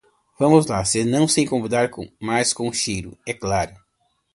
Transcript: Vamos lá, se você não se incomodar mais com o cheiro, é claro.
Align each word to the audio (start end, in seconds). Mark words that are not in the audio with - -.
Vamos 0.39 0.65
lá, 0.65 0.83
se 0.83 1.03
você 1.03 1.05
não 1.05 1.27
se 1.27 1.41
incomodar 1.41 1.87
mais 2.19 2.53
com 2.53 2.67
o 2.67 2.73
cheiro, 2.73 3.15
é 3.23 3.35
claro. 3.35 3.75